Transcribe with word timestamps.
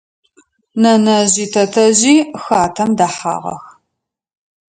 Нэнэжъи 0.81 1.45
тэтэжъи 1.53 2.15
хатэм 2.41 2.89
дэхьагъэх. 2.97 3.63